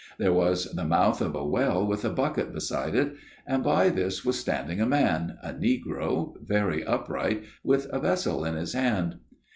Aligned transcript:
There 0.17 0.33
was 0.33 0.65
the 0.73 0.83
mouth 0.83 1.21
of 1.21 1.35
a 1.35 1.45
well 1.45 1.85
with 1.85 2.03
a 2.03 2.09
bucket 2.09 2.47
f 2.47 2.53
beside 2.53 2.95
it; 2.95 3.13
and 3.45 3.63
by 3.63 3.89
this 3.89 4.25
was 4.25 4.39
standing 4.39 4.81
a 4.81 4.87
man, 4.87 5.37
a 5.43 5.53
negro, 5.53 6.41
very 6.43 6.83
upright, 6.83 7.43
with 7.63 7.85
a 7.93 7.99
vessel 7.99 8.43
in 8.43 8.55
his 8.55 8.73
hand. 8.73 9.17